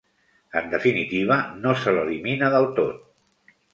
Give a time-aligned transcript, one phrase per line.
[0.61, 3.05] En definitiva, no se l'elimina del tot.